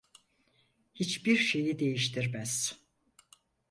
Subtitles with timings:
[0.93, 2.83] Hiçbir şeyi değiştirmez.